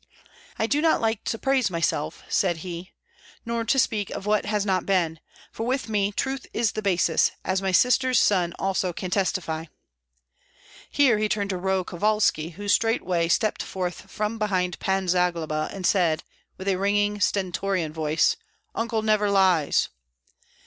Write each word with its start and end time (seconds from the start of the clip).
"I 0.57 0.65
do 0.65 0.81
not 0.81 0.99
like 0.99 1.23
to 1.25 1.37
praise 1.37 1.69
myself," 1.69 2.23
said 2.27 2.57
he, 2.65 2.91
"nor 3.45 3.63
to 3.65 3.77
speak 3.77 4.09
of 4.09 4.25
what 4.25 4.45
has 4.47 4.65
not 4.65 4.83
been; 4.83 5.19
for 5.51 5.67
with 5.67 5.87
me 5.87 6.11
truth 6.11 6.47
is 6.55 6.71
the 6.71 6.81
basis, 6.81 7.29
as 7.45 7.61
my 7.61 7.71
sister's 7.71 8.19
son 8.19 8.55
also 8.57 8.93
can 8.93 9.11
testify." 9.11 9.65
Here 10.89 11.19
he 11.19 11.29
turned 11.29 11.51
to 11.51 11.57
Roh 11.57 11.83
Kovalski, 11.83 12.53
who 12.53 12.67
straightway 12.67 13.27
stepped 13.27 13.61
forth 13.61 14.09
from 14.09 14.39
behind 14.39 14.79
Pan 14.79 15.07
Zagloba, 15.07 15.69
and 15.71 15.85
said, 15.85 16.23
with 16.57 16.67
a 16.67 16.77
ringing, 16.79 17.19
stentorian 17.21 17.93
voice, 17.93 18.35
"Uncle 18.73 19.03
never 19.03 19.29
lies!" 19.29 19.89